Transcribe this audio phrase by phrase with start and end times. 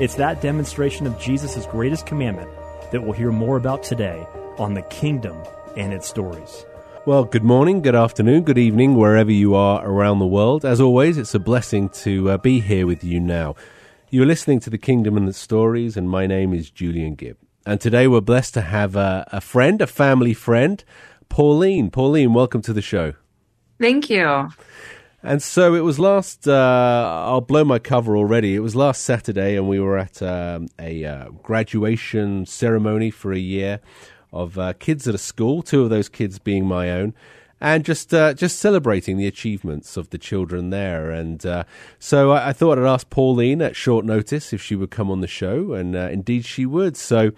[0.00, 2.50] It's that demonstration of Jesus' greatest commandment
[2.92, 4.26] that we'll hear more about today
[4.58, 5.36] on the kingdom
[5.76, 6.64] and its stories.
[7.04, 10.64] Well, good morning, good afternoon, good evening, wherever you are around the world.
[10.64, 13.54] As always, it's a blessing to uh, be here with you now.
[14.08, 17.36] You're listening to The Kingdom and its Stories, and my name is Julian Gibb.
[17.66, 20.82] And today we're blessed to have a, a friend, a family friend,
[21.28, 21.90] Pauline.
[21.90, 23.12] Pauline, welcome to the show.
[23.78, 24.48] Thank you.
[25.24, 28.56] And so it was last, uh, I'll blow my cover already.
[28.56, 33.38] It was last Saturday, and we were at um, a uh, graduation ceremony for a
[33.38, 33.80] year
[34.32, 37.14] of uh, kids at a school, two of those kids being my own.
[37.60, 41.62] And just uh, just celebrating the achievements of the children there, and uh,
[42.00, 45.20] so I, I, thought I'd ask Pauline at short notice if she would come on
[45.20, 46.96] the show, and uh, indeed she would.
[46.96, 47.30] So,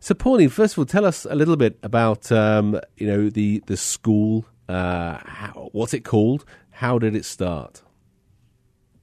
[0.00, 3.62] so Pauline, first of all, tell us a little bit about um, you know the
[3.66, 7.82] the school, how, what's it called, how did it start?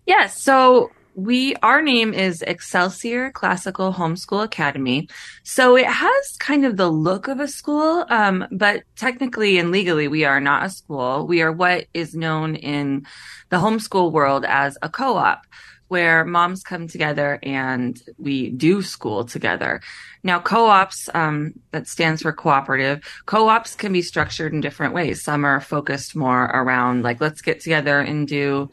[0.06, 0.42] Yes.
[0.42, 5.08] So we our name is Excelsior Classical Homeschool Academy.
[5.44, 10.07] So it has kind of the look of a school, um, but technically and legally
[10.07, 11.28] we are not a school.
[11.28, 13.06] We are what is known in
[13.50, 15.46] the homeschool world as a co-op
[15.88, 19.82] where moms come together and we do school together.
[20.24, 23.04] Now, co-ops, um, that stands for cooperative.
[23.26, 25.22] Co-ops can be structured in different ways.
[25.22, 28.72] Some are focused more around like, let's get together and do,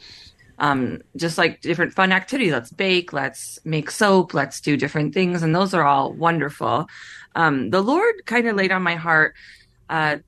[0.59, 2.53] um, just like different fun activities.
[2.53, 5.43] Let's bake, let's make soap, let's do different things.
[5.43, 6.87] And those are all wonderful.
[7.35, 9.35] Um, the Lord kind of laid on my heart,
[9.89, 10.19] uh,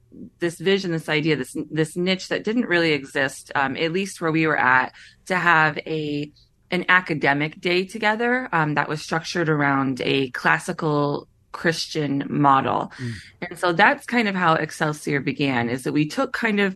[0.40, 4.32] this vision, this idea, this, this niche that didn't really exist, um, at least where
[4.32, 4.92] we were at,
[5.26, 6.30] to have a
[6.72, 12.90] an academic day together um, that was structured around a classical Christian model.
[12.98, 13.12] Mm.
[13.42, 16.74] And so that's kind of how Excelsior began is that we took kind of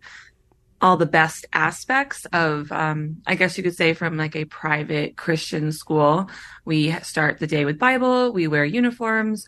[0.80, 5.16] all the best aspects of, um, I guess you could say from like a private
[5.16, 6.28] Christian school.
[6.64, 8.32] We start the day with Bible.
[8.32, 9.46] We wear uniforms.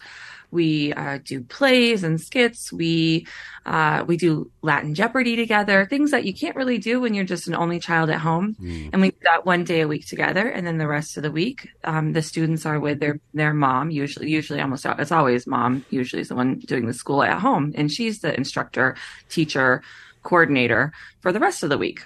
[0.50, 2.72] We uh, do plays and skits.
[2.72, 3.26] We
[3.66, 5.84] uh, we do Latin Jeopardy together.
[5.84, 8.56] Things that you can't really do when you're just an only child at home.
[8.58, 8.90] Mm.
[8.94, 11.30] And we do that one day a week together, and then the rest of the
[11.30, 13.90] week, um, the students are with their their mom.
[13.90, 15.84] Usually, usually almost it's always mom.
[15.90, 18.96] Usually, is the one doing the school at home, and she's the instructor,
[19.28, 19.82] teacher,
[20.22, 22.00] coordinator for the rest of the week.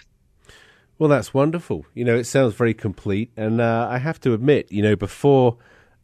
[0.98, 1.84] Well, that's wonderful.
[1.94, 5.56] You know, it sounds very complete, and uh, I have to admit, you know, before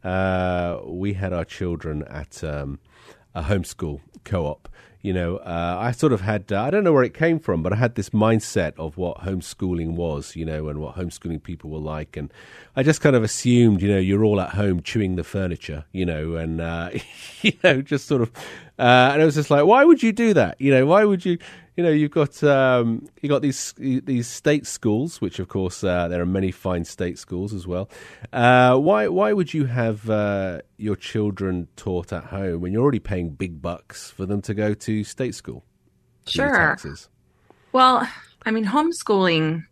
[0.03, 2.79] uh, we had our children at um,
[3.35, 4.67] a homeschool co-op.
[5.01, 7.63] You know, uh, I sort of had, uh, I don't know where it came from,
[7.63, 11.69] but I had this mindset of what homeschooling was, you know, and what homeschooling people
[11.69, 12.17] were like.
[12.17, 12.33] And
[12.75, 16.05] I just kind of assumed, you know, you're all at home chewing the furniture, you
[16.05, 16.89] know, and, uh,
[17.41, 18.31] you know, just sort of,
[18.79, 20.59] uh, and it was just like, why would you do that?
[20.59, 21.37] You know, why would you,
[21.75, 26.07] you know, you've got um, you got these these state schools, which of course uh,
[26.07, 27.89] there are many fine state schools as well.
[28.31, 32.99] Uh, why why would you have uh, your children taught at home when you're already
[32.99, 35.65] paying big bucks for them to go to state school?
[36.25, 36.77] Sure.
[37.73, 38.07] Well,
[38.45, 39.65] I mean, homeschooling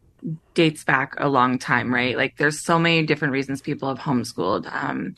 [0.53, 2.17] dates back a long time, right?
[2.17, 4.72] Like, there's so many different reasons people have homeschooled.
[4.73, 5.16] Um,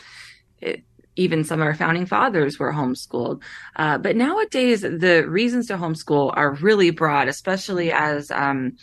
[0.62, 0.84] it,
[1.19, 3.44] even some of our founding fathers were homeschooled.
[3.75, 8.77] Uh, but nowadays, the reasons to homeschool are really broad, especially as um,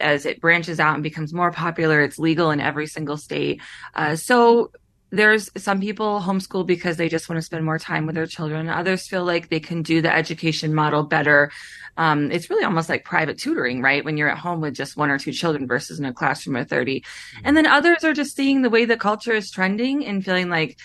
[0.00, 2.02] as it branches out and becomes more popular.
[2.02, 3.60] It's legal in every single state.
[3.94, 4.70] Uh, so
[5.10, 8.68] there's some people homeschool because they just want to spend more time with their children.
[8.68, 11.50] Others feel like they can do the education model better.
[11.96, 14.04] Um, it's really almost like private tutoring, right?
[14.04, 16.68] When you're at home with just one or two children versus in a classroom of
[16.68, 17.04] 30.
[17.44, 20.78] And then others are just seeing the way the culture is trending and feeling like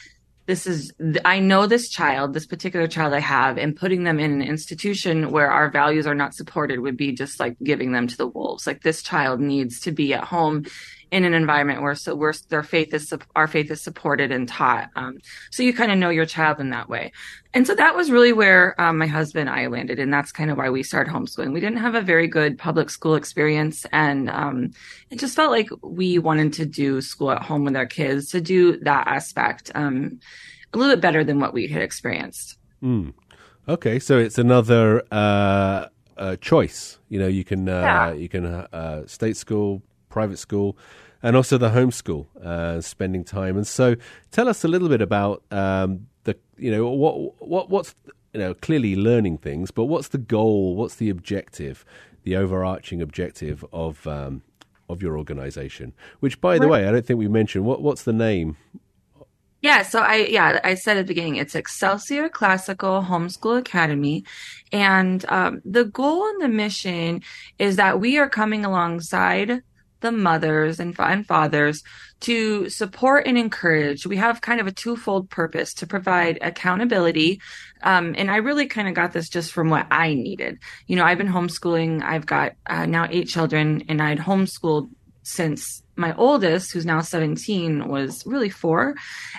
[0.49, 0.91] this is
[1.25, 5.29] i know this child this particular child i have and putting them in an institution
[5.29, 8.65] where our values are not supported would be just like giving them to the wolves.
[8.65, 10.65] Like this child needs to be at home
[11.11, 14.89] in an environment where so where their faith is our faith is supported and taught.
[14.95, 15.17] Um,
[15.51, 17.11] so you kind of know your child in that way.
[17.53, 20.51] And so that was really where um, my husband and I landed, and that's kind
[20.51, 21.51] of why we started homeschooling.
[21.51, 24.71] We didn't have a very good public school experience, and um,
[25.09, 28.41] it just felt like we wanted to do school at home with our kids to
[28.41, 30.19] do that aspect um,
[30.73, 32.57] a little bit better than what we had experienced.
[32.83, 33.13] Mm.
[33.67, 36.99] Okay, so it's another uh, uh, choice.
[37.07, 38.13] You know, you can uh, yeah.
[38.13, 40.77] you can uh, state school, private school,
[41.21, 43.57] and also the homeschool, uh, spending time.
[43.57, 43.95] And so,
[44.31, 47.95] tell us a little bit about um, the you know what what what's
[48.33, 50.75] you know clearly learning things, but what's the goal?
[50.75, 51.85] What's the objective?
[52.23, 54.41] The overarching objective of um,
[54.89, 57.65] of your organization, which, by the way, I don't think we mentioned.
[57.65, 58.57] What what's the name?
[59.61, 64.23] Yeah, so I yeah I said at the beginning it's Excelsior Classical Homeschool Academy,
[64.71, 67.21] and um, the goal and the mission
[67.57, 69.61] is that we are coming alongside
[70.01, 71.83] the mothers and, and fathers
[72.21, 74.05] to support and encourage.
[74.05, 77.41] We have kind of a twofold purpose to provide accountability.
[77.83, 80.59] Um, and I really kind of got this just from what I needed.
[80.87, 82.03] You know, I've been homeschooling.
[82.03, 84.89] I've got uh, now eight children and I'd homeschooled
[85.23, 88.95] since my oldest, who's now 17, was really four.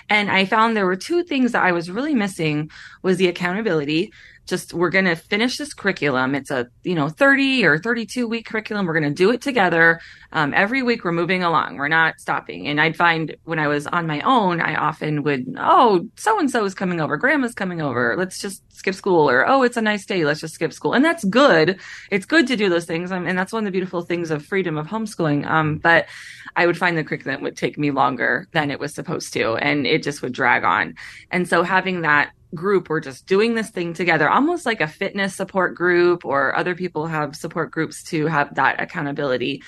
[0.09, 2.69] And I found there were two things that I was really missing
[3.01, 4.13] was the accountability
[4.45, 6.35] just we're going to finish this curriculum.
[6.35, 8.85] It's a you know 30 or 32 week curriculum.
[8.85, 10.01] We're going to do it together.
[10.31, 11.77] Um, every week we're moving along.
[11.77, 12.67] We're not stopping.
[12.67, 16.49] And i'd find when i was on my own i often would oh so and
[16.49, 17.17] so is coming over.
[17.17, 18.15] Grandma's coming over.
[18.17, 20.25] Let's just skip school or oh it's a nice day.
[20.25, 20.93] Let's just skip school.
[20.93, 21.79] And that's good.
[22.09, 23.11] It's good to do those things.
[23.11, 25.45] Um, and that's one of the beautiful things of freedom of homeschooling.
[25.45, 26.07] Um, but
[26.55, 29.87] i would find the curriculum would take me longer than it was supposed to and
[29.87, 30.95] it just would drag on.
[31.29, 35.35] And so having that group we're just doing this thing together almost like a fitness
[35.35, 39.63] support group or other people have support groups to have that accountability.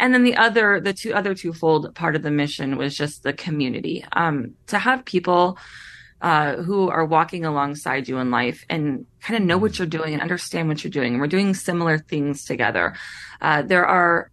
[0.00, 3.32] And then the other the two other twofold part of the mission was just the
[3.32, 5.58] community um, to have people
[6.20, 10.12] uh, who are walking alongside you in life and kind of know what you're doing
[10.12, 11.12] and understand what you're doing.
[11.12, 12.94] And we're doing similar things together.
[13.40, 14.30] Uh, there are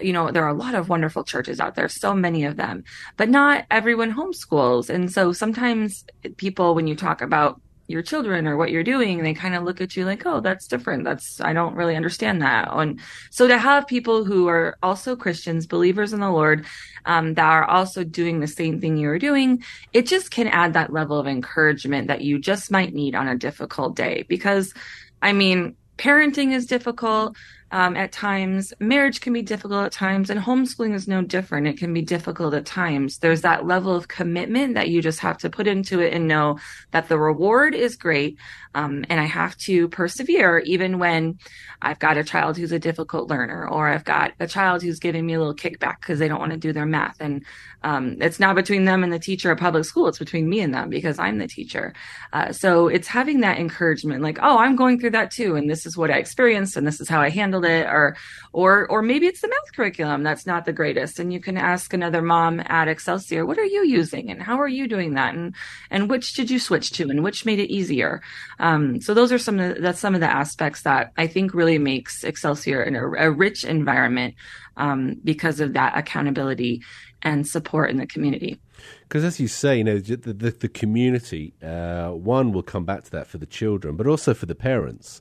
[0.00, 2.84] you know, there are a lot of wonderful churches out there, so many of them,
[3.16, 4.90] but not everyone homeschools.
[4.90, 6.04] And so sometimes
[6.36, 9.80] people, when you talk about your children or what you're doing, they kind of look
[9.80, 11.04] at you like, oh, that's different.
[11.04, 12.68] That's, I don't really understand that.
[12.70, 16.66] And so to have people who are also Christians, believers in the Lord,
[17.06, 19.64] um, that are also doing the same thing you're doing,
[19.94, 23.38] it just can add that level of encouragement that you just might need on a
[23.38, 24.26] difficult day.
[24.28, 24.74] Because,
[25.22, 27.36] I mean, parenting is difficult
[27.70, 28.72] um, at times.
[28.80, 31.66] Marriage can be difficult at times, and homeschooling is no different.
[31.66, 33.18] It can be difficult at times.
[33.18, 36.58] There's that level of commitment that you just have to put into it and know
[36.92, 38.38] that the reward is great.
[38.74, 41.38] Um, and I have to persevere even when
[41.82, 45.26] I've got a child who's a difficult learner, or I've got a child who's giving
[45.26, 47.20] me a little kickback because they don't want to do their math.
[47.20, 47.44] And
[47.82, 50.08] um, it's not between them and the teacher at public school.
[50.08, 51.94] It's between me and them because I'm the teacher.
[52.32, 55.86] Uh, so it's having that encouragement, like, oh, I'm going through that too, and this
[55.86, 58.16] is what I experienced, and this is how I handled it, or,
[58.52, 61.92] or, or maybe it's the math curriculum that's not the greatest, and you can ask
[61.92, 65.54] another mom at Excelsior, what are you using, and how are you doing that, and
[65.90, 68.22] and which did you switch to, and which made it easier.
[68.58, 71.54] Um, so those are some of the, that's some of the aspects that I think
[71.54, 72.82] really makes Excelsior
[73.18, 74.34] a rich environment
[74.76, 76.82] um, because of that accountability
[77.22, 78.58] and support in the community.
[79.02, 83.04] Because as you say, you know, the, the, the community, uh, one will come back
[83.04, 85.20] to that for the children, but also for the parents.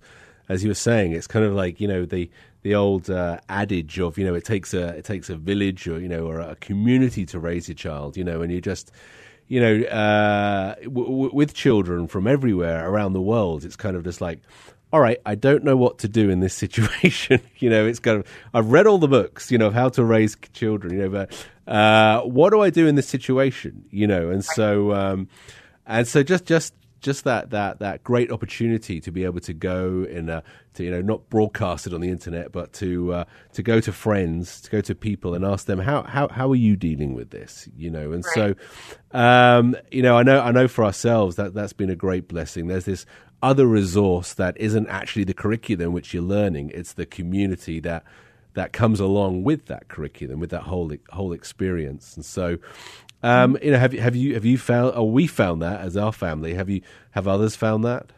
[0.50, 2.30] As you were saying, it's kind of like you know the
[2.62, 6.00] the old uh, adage of you know it takes a it takes a village or
[6.00, 8.16] you know or a community to raise your child.
[8.16, 8.94] You know, and you just
[9.48, 14.04] you know, uh, w- w- with children from everywhere around the world, it's kind of
[14.04, 14.40] just like,
[14.94, 17.42] all right, I don't know what to do in this situation.
[17.58, 20.04] you know, it's kind of I've read all the books, you know, of how to
[20.04, 20.94] raise children.
[20.94, 23.86] You know, but uh, what do I do in this situation?
[23.90, 25.28] You know, and so um,
[25.86, 30.06] and so just just just that that that great opportunity to be able to go
[30.10, 33.64] in a, to you know not broadcast it on the internet, but to uh, to
[33.64, 36.76] go to friends, to go to people and ask them how how how are you
[36.76, 37.70] dealing with this?
[37.76, 38.56] You know, and right.
[39.14, 42.28] so um, you know I know I know for ourselves that that's been a great
[42.28, 42.68] blessing.
[42.68, 43.06] There's this
[43.42, 48.04] other resource that isn't actually the curriculum which you're learning; it's the community that
[48.54, 52.16] that comes along with that curriculum, with that whole whole experience.
[52.16, 52.58] And so,
[53.22, 54.96] um, you know, have you have you have you found?
[54.96, 56.56] Or we found that as our family.
[56.56, 58.12] Have you have others found that?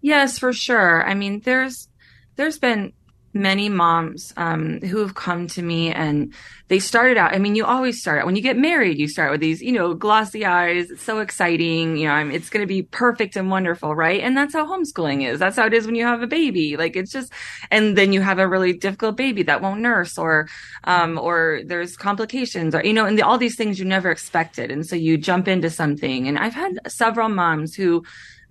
[0.00, 1.04] Yes, for sure.
[1.06, 1.88] I mean, there's
[2.36, 2.92] there's been
[3.34, 6.34] many moms um, who have come to me and
[6.68, 7.34] they started out.
[7.34, 8.98] I mean, you always start when you get married.
[8.98, 10.90] You start with these, you know, glossy eyes.
[10.90, 11.96] It's so exciting.
[11.96, 14.20] You know, I mean, it's going to be perfect and wonderful, right?
[14.20, 15.38] And that's how homeschooling is.
[15.38, 16.76] That's how it is when you have a baby.
[16.76, 17.32] Like it's just,
[17.70, 20.48] and then you have a really difficult baby that won't nurse, or,
[20.84, 24.70] um, or there's complications, or you know, and the, all these things you never expected,
[24.70, 26.28] and so you jump into something.
[26.28, 28.04] And I've had several moms who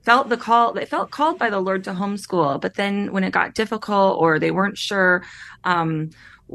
[0.04, 3.32] felt the call they felt called by the lord to homeschool but then when it
[3.32, 5.24] got difficult or they weren't sure
[5.64, 6.10] um,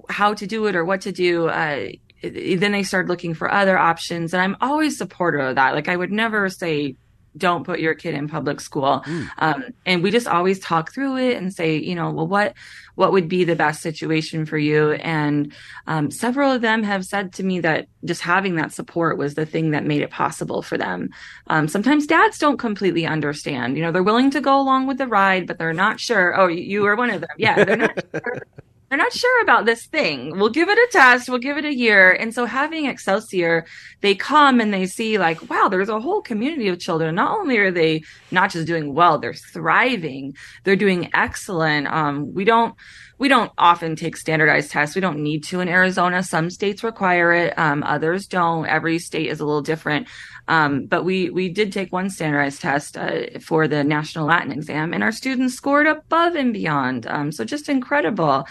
[0.09, 1.89] how to do it or what to do uh,
[2.23, 4.33] then they started looking for other options.
[4.33, 5.75] And i'm always supportive of that.
[5.75, 6.97] Like i would never say
[7.37, 9.03] don't put your kid in public school.
[9.07, 9.29] Mm.
[9.39, 12.55] Um, and we just always talk through it and say, you know, well, what,
[12.95, 14.93] what would be the best situation for you?
[14.93, 15.53] And,
[15.87, 19.47] um, several of them have said to me that just having that support was the
[19.47, 21.11] thing that made it possible for them.
[21.49, 25.07] Um, sometimes dads don't completely understand, you know, they're willing to go along with the
[25.07, 26.39] ride, but they're not sure.
[26.39, 27.31] Oh, you are one of them.
[27.39, 27.65] Yeah.
[27.65, 28.43] They're not sure
[28.89, 30.39] they're not sure about this thing.
[30.39, 31.29] We'll give it a test.
[31.29, 32.13] We'll give it a year.
[32.13, 33.67] And so having Excelsior,
[34.01, 37.17] they come and they see like, wow, there's a whole community of children.
[37.17, 40.37] Not only are they not just doing well, they're thriving.
[40.63, 41.89] They're doing excellent.
[41.89, 42.77] Um, we don't,
[43.19, 44.95] we don't often take standardized tests.
[44.95, 46.23] We don't need to in Arizona.
[46.23, 47.59] Some states require it.
[47.59, 48.67] Um, others don't.
[48.67, 50.09] Every state is a little different.
[50.49, 54.93] Um, but we we did take one standardized test uh, for the national Latin exam,
[54.93, 57.07] and our students scored above and beyond.
[57.07, 58.47] Um, so just incredible.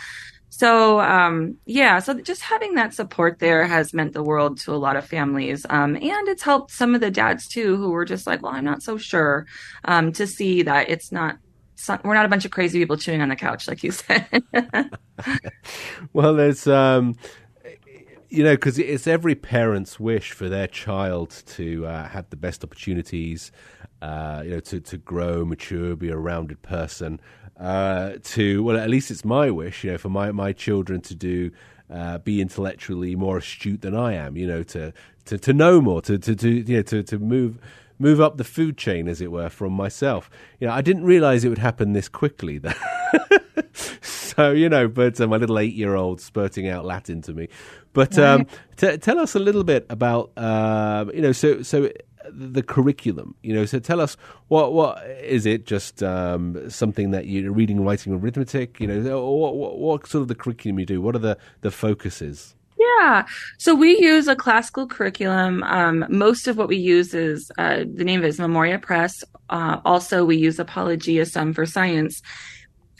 [0.50, 4.78] So um, yeah, so just having that support there has meant the world to a
[4.78, 8.26] lot of families, um, and it's helped some of the dads too who were just
[8.26, 9.46] like, "Well, I'm not so sure,"
[9.84, 11.38] um, to see that it's not
[12.04, 14.44] we're not a bunch of crazy people chewing on the couch, like you said.
[16.14, 17.16] well, there's um,
[18.36, 22.64] you know, because it's every parent's wish for their child to uh, have the best
[22.64, 23.52] opportunities,
[24.02, 27.20] uh, you know, to, to grow, mature, be a rounded person.
[27.58, 31.16] Uh, to well, at least it's my wish, you know, for my my children to
[31.16, 31.52] do.
[31.88, 34.92] Uh, be intellectually more astute than I am, you know, to,
[35.26, 37.60] to, to know more, to, to, to you know, to, to move
[38.00, 40.30] move up the food chain, as it were, from myself.
[40.60, 42.58] You know, I didn't realize it would happen this quickly.
[42.58, 42.74] Though.
[44.36, 47.48] So you know, but uh, my little eight-year-old spurting out Latin to me.
[47.94, 51.90] But um, t- tell us a little bit about uh, you know, so so
[52.30, 53.36] the curriculum.
[53.44, 54.18] You know, so tell us
[54.50, 55.66] what what is it?
[55.66, 58.80] Just um, something that you're reading, writing, arithmetic.
[58.80, 61.02] You know, what, what, what sort of the curriculum you do?
[61.02, 62.56] What are the the focuses?
[62.86, 63.26] Yeah.
[63.58, 65.64] So we use a classical curriculum.
[65.64, 69.24] Um, most of what we use is uh, the name of it is Memoria Press.
[69.50, 72.22] Uh, also, we use Apologia Some for Science.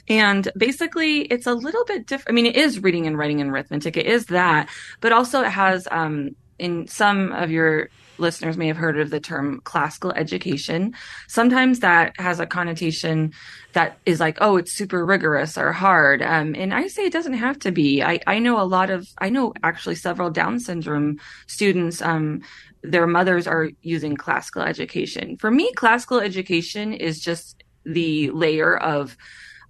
[0.08, 2.30] And basically, it's a little bit different.
[2.30, 3.98] I mean, it is reading and writing and arithmetic.
[3.98, 4.70] It is that,
[5.02, 9.20] but also it has, um, in some of your listeners may have heard of the
[9.20, 10.94] term classical education.
[11.28, 13.34] Sometimes that has a connotation
[13.74, 16.22] that is like, oh, it's super rigorous or hard.
[16.22, 18.02] Um, and I say it doesn't have to be.
[18.04, 22.42] I, I know a lot of, I know actually several Down syndrome students, um,
[22.82, 25.38] their mothers are using classical education.
[25.38, 29.18] For me, classical education is just the layer of,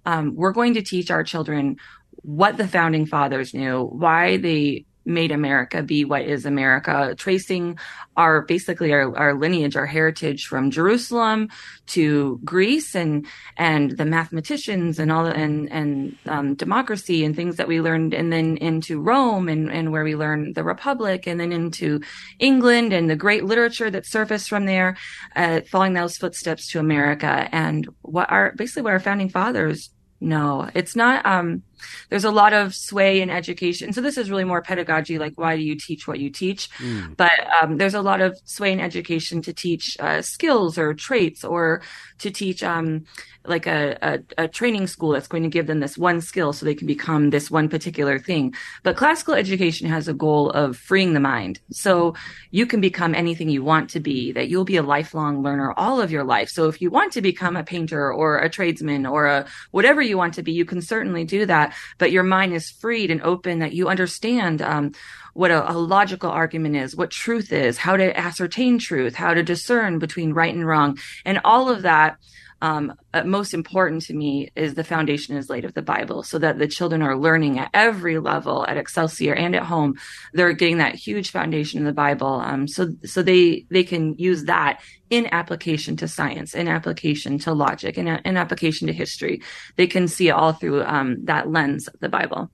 [0.04, 1.76] um, we're going to teach our children
[2.22, 7.78] what the founding fathers knew, why they made America be what is America, tracing
[8.16, 11.48] our basically our, our lineage, our heritage from Jerusalem
[11.86, 17.56] to Greece and and the mathematicians and all the, and and um, democracy and things
[17.56, 21.38] that we learned, and then into Rome and and where we learned the Republic, and
[21.38, 22.00] then into
[22.38, 24.96] England and the great literature that surfaced from there,
[25.36, 30.68] uh, following those footsteps to America and what our basically what our founding fathers no,
[30.74, 31.24] it's not.
[31.26, 31.62] Um,
[32.10, 33.92] there's a lot of sway in education.
[33.92, 36.70] So this is really more pedagogy, like why do you teach what you teach?
[36.78, 37.16] Mm.
[37.16, 41.44] But um, there's a lot of sway in education to teach uh, skills or traits
[41.44, 41.82] or
[42.18, 43.04] to teach um,
[43.48, 46.64] like a, a, a, training school that's going to give them this one skill so
[46.64, 48.54] they can become this one particular thing.
[48.82, 51.60] But classical education has a goal of freeing the mind.
[51.70, 52.14] So
[52.50, 56.00] you can become anything you want to be, that you'll be a lifelong learner all
[56.00, 56.48] of your life.
[56.48, 60.16] So if you want to become a painter or a tradesman or a whatever you
[60.16, 61.65] want to be, you can certainly do that.
[61.98, 64.92] But your mind is freed and open that you understand, um,
[65.34, 69.42] what a, a, logical argument is, what truth is, how to ascertain truth, how to
[69.42, 70.98] discern between right and wrong.
[71.24, 72.18] And all of that
[72.62, 76.38] um, uh, most important to me is the foundation is laid of the Bible so
[76.38, 79.94] that the children are learning at every level at Excelsior and at home.
[80.32, 82.40] They're getting that huge foundation in the Bible.
[82.40, 87.52] Um, so, so they, they can use that in application to science, in application to
[87.52, 89.42] logic, in, in application to history.
[89.76, 92.50] They can see it all through um, that lens of the Bible.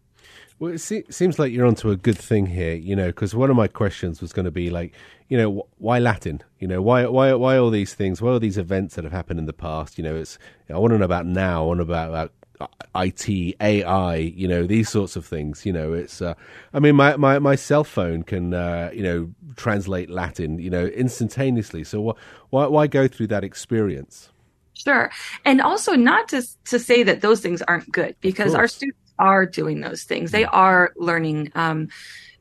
[0.62, 3.56] Well, it seems like you're onto a good thing here, you know, because one of
[3.56, 4.94] my questions was going to be like,
[5.28, 6.40] you know, why Latin?
[6.60, 8.22] You know, why why why all these things?
[8.22, 9.98] Why all these events that have happened in the past?
[9.98, 10.38] You know, it's
[10.70, 11.64] I want to know about now.
[11.64, 15.66] I want to know about, about IT, AI, you know, these sorts of things.
[15.66, 16.22] You know, it's.
[16.22, 16.34] Uh,
[16.72, 20.86] I mean, my, my, my cell phone can, uh, you know, translate Latin, you know,
[20.86, 21.82] instantaneously.
[21.82, 24.30] So wh- why why go through that experience?
[24.74, 25.10] Sure,
[25.44, 29.46] and also not to to say that those things aren't good because our students are
[29.46, 30.30] doing those things.
[30.30, 31.52] They are learning.
[31.54, 31.88] Um,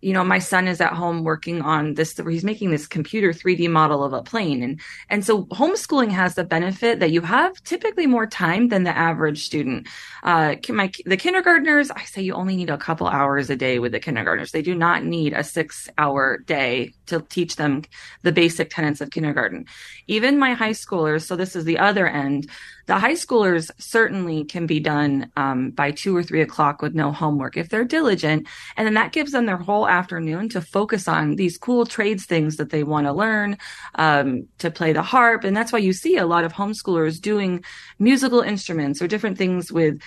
[0.02, 3.70] you know, my son is at home working on this, he's making this computer 3D
[3.70, 4.64] model of a plane.
[4.64, 8.98] And, and so homeschooling has the benefit that you have typically more time than the
[8.98, 9.88] average student.
[10.24, 13.92] Uh, my, the kindergartners, I say you only need a couple hours a day with
[13.92, 14.52] the kindergartners.
[14.52, 17.84] They do not need a six hour day to teach them
[18.24, 19.66] the basic tenets of kindergarten.
[20.08, 22.50] Even my high schoolers, so this is the other end,
[22.88, 27.12] the high schoolers certainly can be done um, by two or three o'clock with no
[27.12, 28.48] homework if they're diligent.
[28.76, 32.58] And then that gives them their whole afternoon to focus on these cool trades things
[32.58, 33.58] that they want to learn,
[33.96, 35.44] um, to play the harp.
[35.44, 37.64] And that's why you see a lot of homeschoolers doing
[38.00, 40.02] musical instruments or different things with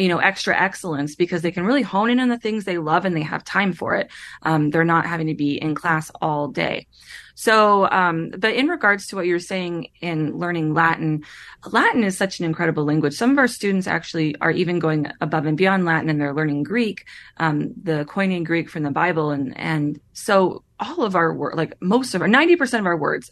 [0.00, 3.04] you know extra excellence because they can really hone in on the things they love
[3.04, 4.10] and they have time for it.
[4.42, 6.86] Um, they're not having to be in class all day.
[7.34, 11.24] So um, but in regards to what you're saying in learning latin
[11.66, 13.14] latin is such an incredible language.
[13.14, 16.62] Some of our students actually are even going above and beyond latin and they're learning
[16.62, 19.30] greek um, the koine greek from the bible.
[19.30, 23.30] And and so all of our work like most of our 90% of our words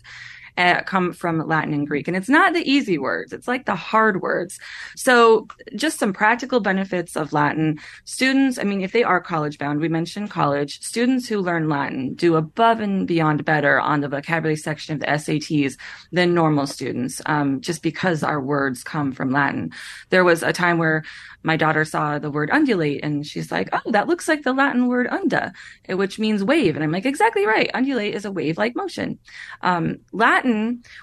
[0.58, 2.08] uh, come from Latin and Greek.
[2.08, 4.58] And it's not the easy words, it's like the hard words.
[4.96, 5.46] So,
[5.76, 7.78] just some practical benefits of Latin.
[8.04, 12.14] Students, I mean, if they are college bound, we mentioned college, students who learn Latin
[12.14, 15.76] do above and beyond better on the vocabulary section of the SATs
[16.10, 19.70] than normal students, um, just because our words come from Latin.
[20.10, 21.04] There was a time where
[21.42, 24.88] my daughter saw the word undulate and she's like, Oh, that looks like the Latin
[24.88, 25.52] word unda,
[25.88, 26.74] which means wave.
[26.74, 27.70] And I'm like, exactly right.
[27.74, 29.18] Undulate is a wave like motion.
[29.62, 30.47] Um, Latin,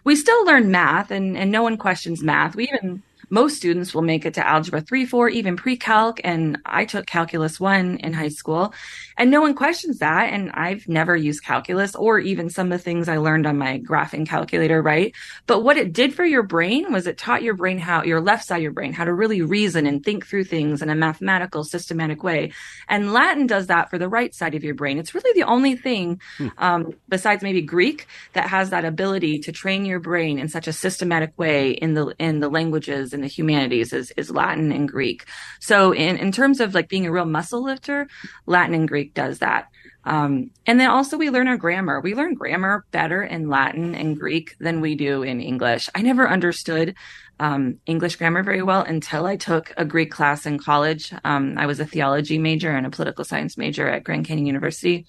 [0.04, 2.56] we still learn math and, and no one questions math.
[2.56, 6.86] We even most students will make it to algebra 3 4 even pre-calc and i
[6.86, 8.74] took calculus 1 in high school
[9.18, 12.84] and no one questions that and i've never used calculus or even some of the
[12.84, 15.16] things i learned on my graphing calculator right?
[15.48, 18.46] But what it did for your brain was it taught your brain how your left
[18.46, 21.64] side of your brain how to really reason and think through things in a mathematical
[21.64, 22.52] systematic way.
[22.88, 25.00] And latin does that for the right side of your brain.
[25.00, 26.50] It's really the only thing hmm.
[26.58, 30.74] um, besides maybe greek that has that ability to train your brain in such a
[30.74, 35.26] systematic way in the in the languages in the humanities is, is Latin and Greek.
[35.60, 38.08] So in, in terms of like being a real muscle lifter,
[38.46, 39.68] Latin and Greek does that.
[40.06, 42.00] Um, and then also we learn our grammar.
[42.00, 45.90] We learn grammar better in Latin and Greek than we do in English.
[45.96, 46.96] I never understood
[47.40, 51.12] um, English grammar very well until I took a Greek class in college.
[51.24, 55.06] Um, I was a theology major and a political science major at Grand Canyon University,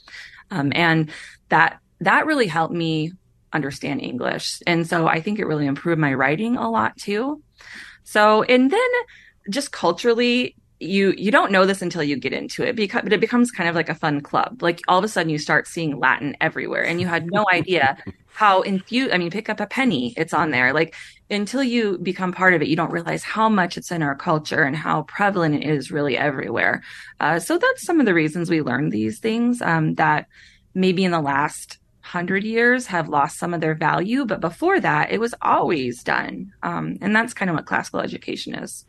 [0.51, 1.11] um, and
[1.51, 3.13] that that really helped me
[3.53, 4.61] understand English.
[4.67, 7.43] And so I think it really improved my writing a lot too.
[8.07, 8.91] So, and then
[9.51, 13.21] just culturally, you you don't know this until you get into it because but it
[13.21, 14.63] becomes kind of like a fun club.
[14.63, 17.97] Like all of a sudden you start seeing Latin everywhere and you had no idea
[18.29, 20.73] how infused I mean pick up a penny, it's on there.
[20.73, 20.95] Like
[21.31, 24.63] until you become part of it, you don't realize how much it's in our culture
[24.63, 26.83] and how prevalent it is really everywhere.
[27.19, 30.27] Uh, so that's some of the reasons we learn these things um, that
[30.75, 35.11] maybe in the last hundred years have lost some of their value, but before that,
[35.11, 38.87] it was always done, um, and that's kind of what classical education is.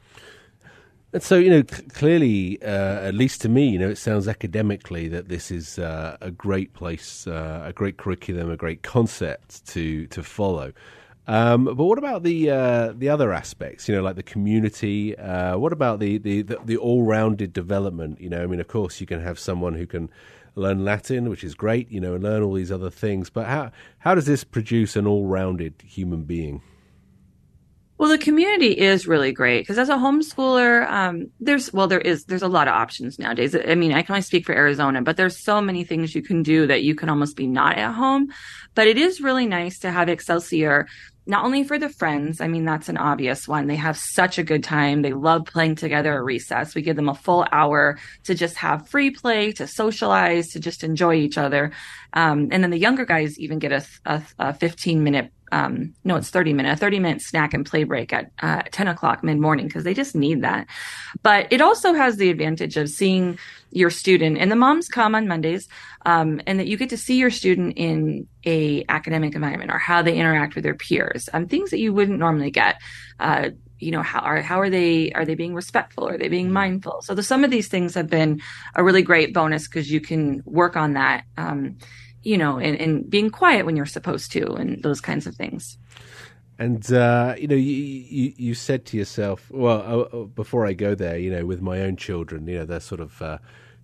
[1.14, 4.28] And so, you know, c- clearly, uh, at least to me, you know, it sounds
[4.28, 9.66] academically that this is uh, a great place, uh, a great curriculum, a great concept
[9.68, 10.74] to to follow.
[11.28, 13.88] Um, but what about the uh, the other aspects?
[13.88, 15.18] You know, like the community.
[15.18, 18.20] Uh, what about the the, the, the all rounded development?
[18.20, 20.10] You know, I mean, of course, you can have someone who can
[20.58, 23.30] learn Latin, which is great, you know, and learn all these other things.
[23.30, 26.62] But how how does this produce an all rounded human being?
[28.00, 32.26] Well, the community is really great because as a homeschooler, um, there's well, there is
[32.26, 33.56] there's a lot of options nowadays.
[33.56, 36.44] I mean, I can only speak for Arizona, but there's so many things you can
[36.44, 38.28] do that you can almost be not at home.
[38.76, 40.88] But it is really nice to have Excelsior
[41.28, 43.68] not only for the friends, I mean, that's an obvious one.
[43.68, 45.02] They have such a good time.
[45.02, 46.74] They love playing together at recess.
[46.74, 50.84] We give them a full hour to just have free play, to socialize, to just
[50.84, 51.72] enjoy each other.
[52.14, 56.16] Um, and then the younger guys even get a, a, a 15 minute um, no,
[56.16, 59.38] it's 30 minute, a 30 minute snack and play break at uh, 10 o'clock mid
[59.38, 60.68] morning because they just need that.
[61.24, 63.40] But it also has the advantage of seeing
[63.72, 65.68] your student and the moms come on Mondays,
[66.06, 70.02] um, and that you get to see your student in a academic environment or how
[70.02, 72.80] they interact with their peers, um, things that you wouldn't normally get.
[73.20, 76.52] Uh, you know how are how are they are they being respectful are they being
[76.52, 78.42] mindful so the, some of these things have been
[78.74, 81.78] a really great bonus because you can work on that um,
[82.24, 85.78] you know, and, and being quiet when you're supposed to, and those kinds of things.
[86.60, 90.74] And uh, you know, you, you, you said to yourself, well, uh, uh, before I
[90.74, 93.38] go there, you know, with my own children, you know, they're sort of uh,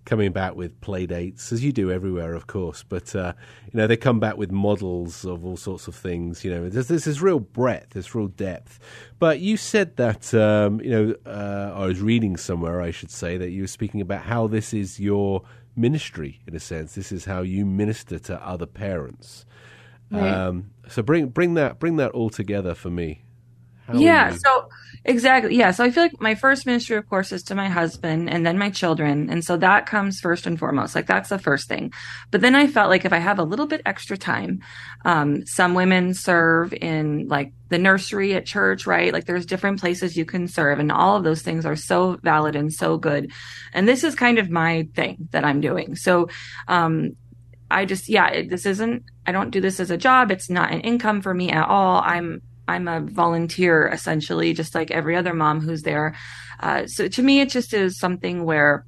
[0.04, 2.82] coming back with play dates, as you do everywhere, of course.
[2.82, 3.34] But uh,
[3.72, 6.44] you know, they come back with models of all sorts of things.
[6.44, 8.80] You know, there's, there's this real breadth, this real depth.
[9.20, 13.36] But you said that um, you know, uh, I was reading somewhere, I should say,
[13.36, 15.42] that you were speaking about how this is your
[15.76, 16.94] ministry in a sense.
[16.94, 19.44] This is how you minister to other parents.
[20.10, 20.30] Right.
[20.30, 23.22] Um, so bring bring that bring that all together for me.
[23.86, 24.30] How yeah.
[24.30, 24.68] So
[25.04, 25.56] exactly.
[25.56, 25.70] Yeah.
[25.70, 28.56] So I feel like my first ministry, of course, is to my husband and then
[28.56, 29.28] my children.
[29.28, 30.94] And so that comes first and foremost.
[30.94, 31.92] Like that's the first thing.
[32.30, 34.60] But then I felt like if I have a little bit extra time,
[35.04, 39.12] um, some women serve in like the nursery at church, right?
[39.12, 42.56] Like there's different places you can serve and all of those things are so valid
[42.56, 43.32] and so good.
[43.74, 45.96] And this is kind of my thing that I'm doing.
[45.96, 46.28] So,
[46.68, 47.16] um,
[47.70, 50.30] I just, yeah, this isn't, I don't do this as a job.
[50.30, 52.00] It's not an income for me at all.
[52.04, 56.14] I'm, I'm a volunteer essentially, just like every other mom who's there.
[56.60, 58.86] Uh, so to me, it just is something where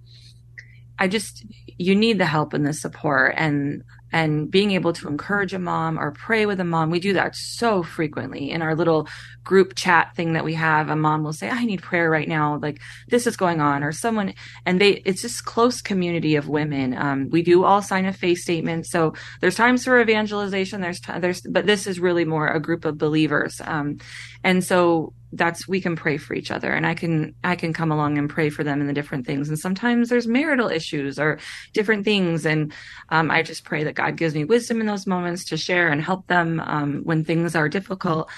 [0.98, 1.44] I just,
[1.78, 3.34] you need the help and the support.
[3.36, 6.90] And and being able to encourage a mom or pray with a mom.
[6.90, 9.08] We do that so frequently in our little
[9.44, 10.88] group chat thing that we have.
[10.88, 12.58] A mom will say, I need prayer right now.
[12.58, 16.96] Like this is going on or someone, and they, it's just close community of women.
[16.96, 18.86] Um, we do all sign a faith statement.
[18.86, 20.80] So there's times for evangelization.
[20.80, 23.60] There's, there's, but this is really more a group of believers.
[23.64, 23.98] Um,
[24.44, 27.92] and so that's we can pray for each other and i can i can come
[27.92, 29.48] along and pray for them in the different things.
[29.48, 31.38] And sometimes there's marital issues or
[31.72, 32.72] different things and
[33.10, 36.02] um, i just pray that god gives me wisdom in those moments to share and
[36.02, 38.30] help them um, when things are difficult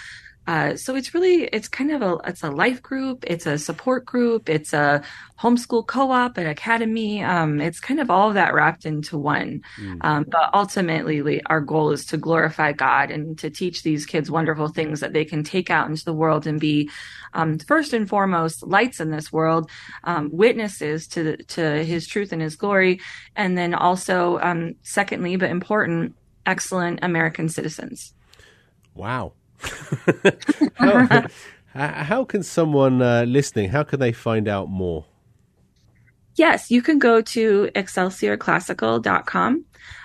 [0.49, 4.07] uh, so it's really it's kind of a it's a life group, it's a support
[4.07, 5.03] group, it's a
[5.39, 7.23] homeschool co-op, an academy.
[7.23, 9.61] Um, it's kind of all of that wrapped into one.
[9.79, 9.99] Mm.
[10.01, 14.69] Um, but ultimately, our goal is to glorify God and to teach these kids wonderful
[14.69, 16.89] things that they can take out into the world and be
[17.35, 19.71] um, first and foremost lights in this world,
[20.05, 23.01] um, witnesses to to His truth and His glory,
[23.37, 28.15] and then also um, secondly, but important, excellent American citizens.
[28.95, 29.35] Wow
[30.75, 31.27] how,
[31.75, 35.05] how, can someone uh, listening, how can they find out more?
[36.37, 39.64] Yes, you can go to excelsiorclassical.com.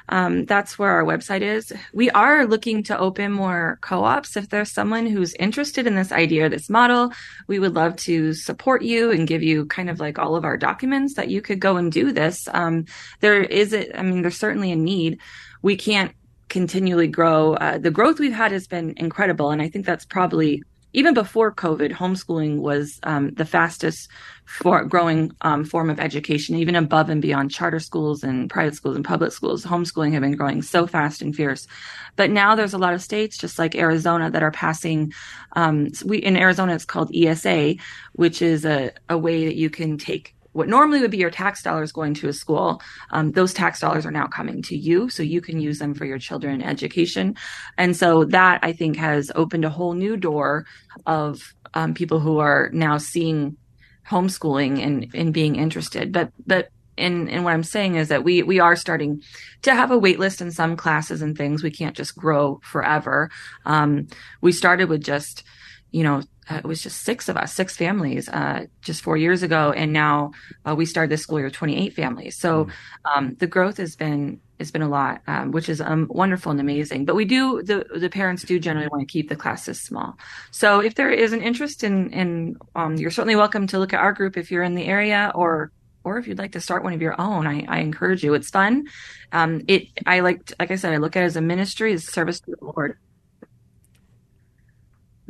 [0.09, 1.71] Um, that's where our website is.
[1.93, 4.35] We are looking to open more co-ops.
[4.35, 7.13] If there's someone who's interested in this idea, this model,
[7.47, 10.57] we would love to support you and give you kind of like all of our
[10.57, 12.47] documents that you could go and do this.
[12.51, 12.85] Um,
[13.21, 15.19] there is, a, I mean, there's certainly a need.
[15.61, 16.13] We can't
[16.53, 17.55] continually grow.
[17.55, 19.49] Uh, the growth we've had has been incredible.
[19.49, 20.61] And I think that's probably
[20.95, 24.07] even before COVID, homeschooling was um, the fastest
[24.45, 28.95] for growing um, form of education, even above and beyond charter schools and private schools
[28.95, 29.65] and public schools.
[29.65, 31.65] Homeschooling have been growing so fast and fierce.
[32.15, 35.11] But now there's a lot of states, just like Arizona, that are passing.
[35.53, 37.77] Um, we in Arizona, it's called ESA,
[38.11, 41.61] which is a, a way that you can take what normally would be your tax
[41.61, 45.21] dollars going to a school, um, those tax dollars are now coming to you, so
[45.21, 47.35] you can use them for your children education.
[47.77, 50.65] And so that I think has opened a whole new door
[51.05, 53.57] of um, people who are now seeing
[54.07, 56.11] homeschooling and, and being interested.
[56.11, 59.23] But but and and what I'm saying is that we we are starting
[59.63, 61.63] to have a wait list in some classes and things.
[61.63, 63.31] We can't just grow forever.
[63.65, 64.07] Um,
[64.41, 65.43] we started with just
[65.91, 69.43] you know uh, it was just six of us, six families, uh, just four years
[69.43, 70.31] ago, and now
[70.65, 72.37] uh, we started this school year with 28 families.
[72.37, 72.69] So hmm.
[73.05, 76.59] um, the growth has been has been a lot, um, which is um, wonderful and
[76.59, 77.05] amazing.
[77.05, 80.17] But we do the the parents do generally want to keep the classes small.
[80.51, 83.99] So if there is an interest in in um, you're certainly welcome to look at
[83.99, 85.71] our group if you're in the area or
[86.03, 88.33] or if you'd like to start one of your own, I, I encourage you.
[88.33, 88.87] It's fun.
[89.31, 92.05] Um, it I like like I said, I look at it as a ministry, as
[92.05, 92.97] service to the Lord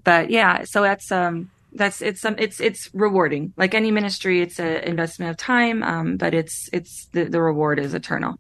[0.03, 3.53] but yeah, so that's um that's it's um it's it's rewarding.
[3.57, 7.79] Like any ministry, it's an investment of time, um, but it's it's the, the reward
[7.79, 8.39] is eternal.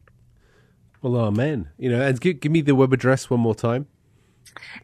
[1.01, 1.69] Well, amen.
[1.77, 3.87] You know, and give, give me the web address one more time.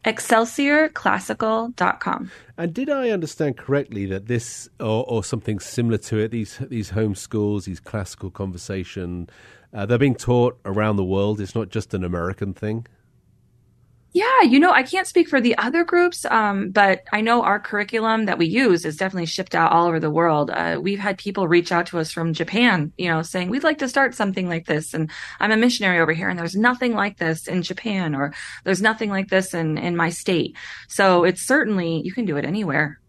[0.04, 2.32] ExcelsiorClassical.com.
[2.58, 6.90] And did I understand correctly that this, or, or something similar to it, these these
[6.90, 9.30] home schools, these classical conversation,
[9.74, 11.40] uh, they're being taught around the world.
[11.40, 12.88] It's not just an American thing.
[14.12, 17.60] Yeah, you know, I can't speak for the other groups, um, but I know our
[17.60, 20.50] curriculum that we use is definitely shipped out all over the world.
[20.50, 23.78] Uh, we've had people reach out to us from Japan, you know, saying we'd like
[23.80, 27.18] to start something like this, and I'm a missionary over here, and there's nothing like
[27.18, 30.58] this in Japan, or there's nothing like this in in my state.
[30.88, 33.00] So it's certainly you can do it anywhere.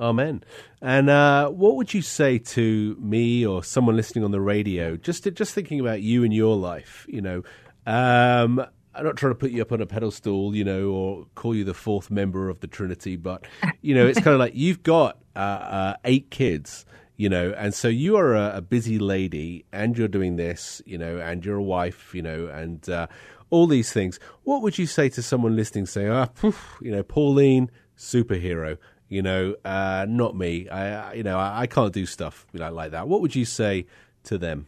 [0.00, 0.44] Amen.
[0.80, 5.30] And uh, what would you say to me or someone listening on the radio, just
[5.34, 7.04] just thinking about you and your life?
[7.06, 7.42] You know,
[7.84, 11.54] um, I'm not trying to put you up on a pedestal, you know, or call
[11.54, 13.46] you the fourth member of the Trinity, but
[13.80, 16.84] you know, it's kind of like you've got uh, uh, eight kids,
[17.16, 20.98] you know, and so you are a, a, busy lady, and you're doing this, you
[20.98, 23.06] know, and you're a wife, you know, and uh,
[23.50, 24.18] all these things.
[24.44, 28.78] What would you say to someone listening, saying, "Ah, poof, you know, Pauline, superhero"?
[29.08, 30.68] You know, uh, not me.
[30.68, 33.08] I, you know, I, I can't do stuff you know, like that.
[33.08, 33.86] What would you say
[34.24, 34.66] to them?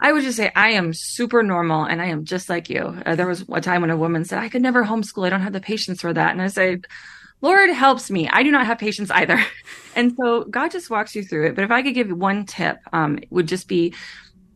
[0.00, 3.00] I would just say I am super normal and I am just like you.
[3.04, 5.26] Uh, there was a time when a woman said, I could never homeschool.
[5.26, 6.32] I don't have the patience for that.
[6.32, 6.78] And I say,
[7.40, 8.28] Lord helps me.
[8.28, 9.44] I do not have patience either.
[9.96, 11.54] and so God just walks you through it.
[11.54, 13.94] But if I could give you one tip, um, it would just be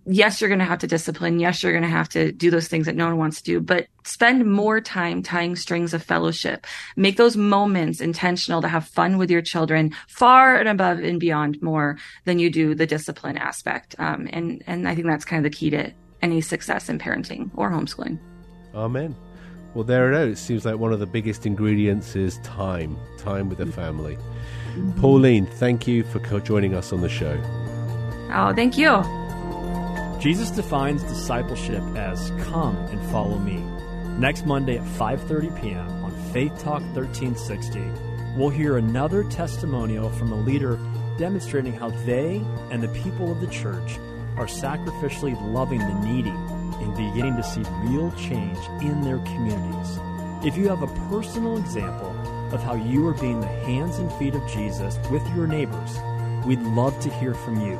[0.06, 1.38] yes, you're going to have to discipline.
[1.38, 3.60] Yes, you're going to have to do those things that no one wants to do,
[3.60, 6.66] but spend more time tying strings of fellowship.
[6.96, 11.62] Make those moments intentional to have fun with your children far and above and beyond
[11.62, 13.94] more than you do the discipline aspect.
[13.98, 17.50] Um, and, and I think that's kind of the key to any success in parenting
[17.56, 18.18] or homeschooling.
[18.74, 19.14] Amen.
[19.74, 20.38] Well, there it is.
[20.38, 24.16] It seems like one of the biggest ingredients is time, time with the family.
[24.16, 25.00] Mm-hmm.
[25.00, 27.40] Pauline, thank you for joining us on the show.
[28.34, 29.21] Oh, thank you.
[30.22, 33.56] Jesus defines discipleship as come and follow me.
[34.20, 36.04] Next Monday at 5:30 p.m.
[36.04, 37.82] on Faith Talk 1360,
[38.36, 40.78] we'll hear another testimonial from a leader
[41.18, 43.98] demonstrating how they and the people of the church
[44.36, 49.98] are sacrificially loving the needy and beginning to see real change in their communities.
[50.46, 52.14] If you have a personal example
[52.54, 55.98] of how you are being the hands and feet of Jesus with your neighbors,
[56.46, 57.76] we'd love to hear from you.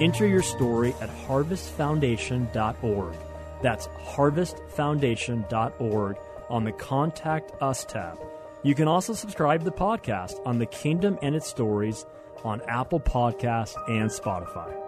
[0.00, 3.14] Enter your story at harvestfoundation.org.
[3.62, 6.16] That's harvestfoundation.org
[6.48, 8.18] on the Contact Us tab.
[8.62, 12.06] You can also subscribe to the podcast on the Kingdom and its Stories
[12.44, 14.87] on Apple Podcast and Spotify.